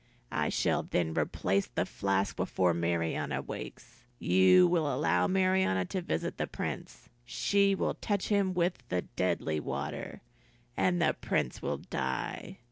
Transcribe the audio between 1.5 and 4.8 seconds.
the flask before Marianna wakes. You